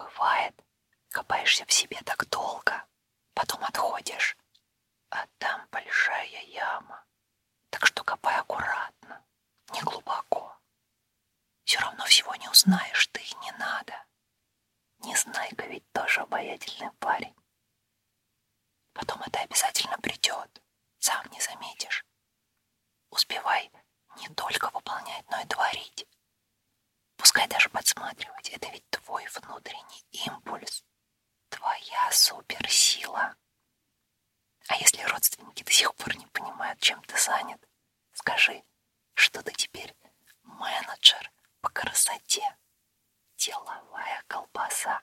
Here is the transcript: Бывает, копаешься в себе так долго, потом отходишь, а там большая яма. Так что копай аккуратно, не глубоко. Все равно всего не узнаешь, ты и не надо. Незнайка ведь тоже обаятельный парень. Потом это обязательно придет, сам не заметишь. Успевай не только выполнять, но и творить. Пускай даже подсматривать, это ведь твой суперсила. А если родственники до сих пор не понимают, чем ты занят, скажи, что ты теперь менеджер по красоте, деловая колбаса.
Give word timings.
Бывает, 0.00 0.54
копаешься 1.10 1.66
в 1.66 1.72
себе 1.72 2.00
так 2.06 2.26
долго, 2.30 2.86
потом 3.34 3.62
отходишь, 3.64 4.34
а 5.10 5.26
там 5.36 5.68
большая 5.70 6.42
яма. 6.44 7.04
Так 7.68 7.84
что 7.84 8.02
копай 8.02 8.34
аккуратно, 8.38 9.22
не 9.72 9.82
глубоко. 9.82 10.58
Все 11.64 11.80
равно 11.80 12.04
всего 12.06 12.34
не 12.36 12.48
узнаешь, 12.48 13.08
ты 13.08 13.20
и 13.20 13.34
не 13.42 13.52
надо. 13.52 14.06
Незнайка 15.00 15.66
ведь 15.66 15.84
тоже 15.92 16.22
обаятельный 16.22 16.92
парень. 16.92 17.36
Потом 18.94 19.20
это 19.20 19.40
обязательно 19.40 19.98
придет, 19.98 20.62
сам 20.98 21.26
не 21.30 21.40
заметишь. 21.42 22.06
Успевай 23.10 23.70
не 24.16 24.28
только 24.30 24.70
выполнять, 24.70 25.28
но 25.30 25.40
и 25.40 25.46
творить. 25.46 26.06
Пускай 27.20 27.46
даже 27.48 27.68
подсматривать, 27.68 28.48
это 28.48 28.68
ведь 28.70 28.88
твой 28.88 29.19
суперсила. 32.20 33.34
А 34.68 34.76
если 34.76 35.02
родственники 35.02 35.62
до 35.62 35.72
сих 35.72 35.94
пор 35.94 36.16
не 36.16 36.26
понимают, 36.26 36.78
чем 36.80 37.02
ты 37.04 37.18
занят, 37.18 37.66
скажи, 38.12 38.62
что 39.14 39.42
ты 39.42 39.52
теперь 39.52 39.94
менеджер 40.42 41.32
по 41.62 41.70
красоте, 41.70 42.44
деловая 43.36 44.22
колбаса. 44.28 45.00